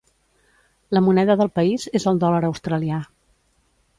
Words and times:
La 0.97 1.03
moneda 1.07 1.35
del 1.41 1.51
país 1.59 1.85
és 2.01 2.09
el 2.13 2.21
dòlar 2.25 2.41
australià. 2.49 3.05